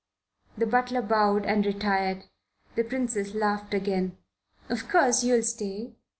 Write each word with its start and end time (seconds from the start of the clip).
The 0.57 0.65
butler 0.65 1.03
bowed 1.03 1.45
and 1.45 1.63
retired. 1.63 2.23
The 2.75 2.83
Princess 2.83 3.35
laughed 3.35 3.75
again. 3.75 4.17
"Of 4.67 4.89
course 4.89 5.23
you'll 5.23 5.43
stay. 5.43 5.93